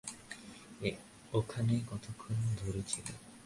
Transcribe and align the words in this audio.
ওখানে 1.33 1.73
কতক্ষণ 1.89 2.35
ধরে 2.59 2.81
ছিল? 2.87 3.07